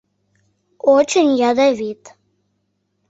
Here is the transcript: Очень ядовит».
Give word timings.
Очень 0.95 1.35
ядовит». 1.51 2.03